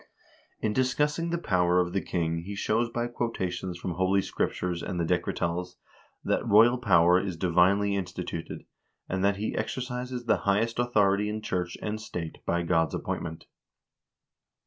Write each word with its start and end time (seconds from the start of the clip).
In 0.61 0.73
discussing 0.73 1.29
the 1.29 1.37
power 1.37 1.79
of 1.79 1.93
the 1.93 2.01
king 2.01 2.39
he 2.39 2.55
shows 2.55 2.89
by 2.89 3.05
quotations 3.05 3.77
from 3.77 3.91
Holy 3.91 4.23
Scriptures 4.23 4.81
and 4.81 4.99
the 4.99 5.05
Decretals 5.05 5.77
that 6.23 6.43
royal 6.43 6.79
power 6.79 7.19
is 7.23 7.37
divinely 7.37 7.93
in 7.93 8.05
stituted, 8.05 8.65
and 9.07 9.23
that 9.23 9.37
he 9.37 9.55
exercises 9.55 10.25
the 10.25 10.37
highest 10.37 10.79
authority 10.79 11.29
in 11.29 11.43
church 11.43 11.77
and 11.83 12.01
state 12.01 12.39
by 12.47 12.63
God's 12.63 12.95
appointment. 12.95 13.45